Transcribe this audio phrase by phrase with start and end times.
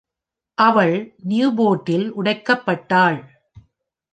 [0.57, 0.95] அவள்
[1.29, 3.19] நியூபோர்ட்டில் உடைக்கப்பட்டாள்.